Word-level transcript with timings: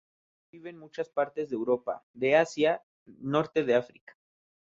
Esta 0.01 0.09
especie 0.09 0.47
vive 0.51 0.69
en 0.71 0.79
muchas 0.79 1.09
partes 1.09 1.49
de 1.51 1.55
Europa, 1.57 2.03
de 2.11 2.35
Asia, 2.35 2.81
norte 3.05 3.63
de 3.63 3.75
África. 3.75 4.17